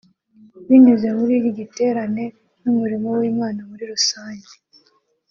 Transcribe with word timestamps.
Binyuze 0.67 1.07
muri 1.17 1.33
iki 1.39 1.51
giterane 1.59 2.23
n’umurimo 2.63 3.07
w’Imana 3.19 3.59
muri 3.69 3.83
rusange 3.91 4.51